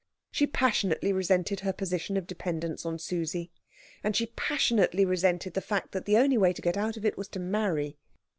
[0.31, 3.51] She passionately resented her position of dependence on Susie,
[4.03, 7.19] and she passionately resented the fact that the only way to get out of it
[7.19, 7.97] was to marry.